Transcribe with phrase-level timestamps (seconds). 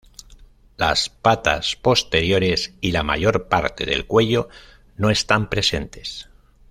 [0.77, 4.49] Las patas posteriores y la mayor parte del cuello
[4.97, 6.27] no están presentes.